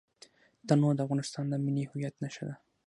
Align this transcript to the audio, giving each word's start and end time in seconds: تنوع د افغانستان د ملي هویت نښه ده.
تنوع 0.67 0.93
د 0.95 0.99
افغانستان 1.05 1.45
د 1.49 1.53
ملي 1.65 1.83
هویت 1.89 2.15
نښه 2.23 2.43
ده. 2.49 2.55